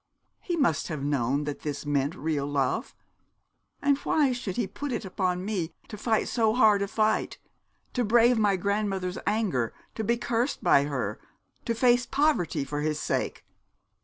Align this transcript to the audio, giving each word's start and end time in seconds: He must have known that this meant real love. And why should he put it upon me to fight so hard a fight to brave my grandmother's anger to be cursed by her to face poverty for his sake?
He 0.39 0.55
must 0.57 0.87
have 0.87 1.03
known 1.03 1.43
that 1.43 1.59
this 1.59 1.85
meant 1.85 2.15
real 2.15 2.47
love. 2.47 2.95
And 3.83 3.99
why 3.99 4.31
should 4.31 4.57
he 4.57 4.65
put 4.65 4.91
it 4.91 5.05
upon 5.05 5.45
me 5.45 5.75
to 5.89 5.95
fight 5.95 6.27
so 6.27 6.55
hard 6.55 6.81
a 6.81 6.87
fight 6.87 7.37
to 7.93 8.03
brave 8.03 8.39
my 8.39 8.55
grandmother's 8.55 9.19
anger 9.27 9.75
to 9.93 10.03
be 10.03 10.17
cursed 10.17 10.63
by 10.63 10.85
her 10.85 11.19
to 11.65 11.75
face 11.75 12.07
poverty 12.07 12.63
for 12.63 12.81
his 12.81 12.99
sake? 12.99 13.45